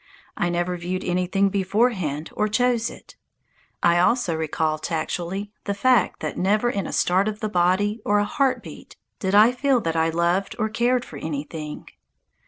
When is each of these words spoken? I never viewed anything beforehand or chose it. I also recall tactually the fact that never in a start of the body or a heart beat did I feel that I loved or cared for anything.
I 0.35 0.49
never 0.49 0.77
viewed 0.77 1.03
anything 1.03 1.49
beforehand 1.49 2.31
or 2.33 2.47
chose 2.47 2.89
it. 2.89 3.15
I 3.83 3.99
also 3.99 4.33
recall 4.33 4.79
tactually 4.79 5.51
the 5.65 5.75
fact 5.75 6.21
that 6.21 6.39
never 6.39 6.71
in 6.71 6.87
a 6.87 6.91
start 6.91 7.27
of 7.27 7.39
the 7.39 7.49
body 7.49 8.01
or 8.03 8.17
a 8.17 8.25
heart 8.25 8.63
beat 8.63 8.95
did 9.19 9.35
I 9.35 9.51
feel 9.51 9.79
that 9.81 9.95
I 9.95 10.09
loved 10.09 10.55
or 10.57 10.69
cared 10.69 11.05
for 11.05 11.17
anything. 11.17 11.87